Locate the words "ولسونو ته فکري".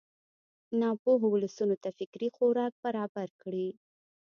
1.31-2.29